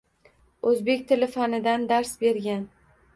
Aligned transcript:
O‘zbek 0.71 1.03
tili 1.11 1.27
fanidan 1.35 1.85
dars 1.93 2.15
bergan. 2.25 2.65